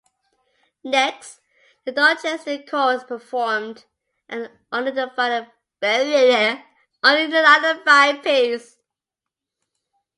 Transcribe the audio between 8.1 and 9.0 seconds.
piece.